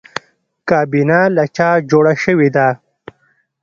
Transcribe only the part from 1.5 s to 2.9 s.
چا جوړه شوې ده؟